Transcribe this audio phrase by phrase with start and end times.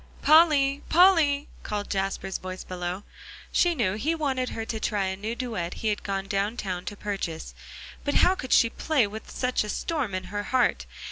[0.23, 3.03] "Polly Polly!" called Jasper's voice below.
[3.51, 6.85] She knew he wanted her to try a new duet he had gone down town
[6.85, 7.53] to purchase;
[8.03, 10.87] but how could she play with such a storm in her heart?